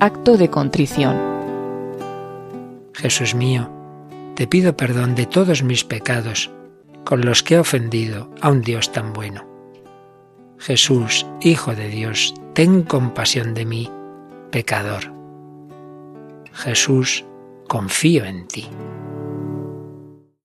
[0.00, 1.14] acto de contrición.
[2.94, 3.70] Jesús mío,
[4.34, 6.50] te pido perdón de todos mis pecados
[7.04, 9.46] con los que he ofendido a un Dios tan bueno.
[10.58, 13.90] Jesús, Hijo de Dios, ten compasión de mí,
[14.50, 15.12] pecador.
[16.54, 17.26] Jesús,
[17.68, 18.68] confío en ti.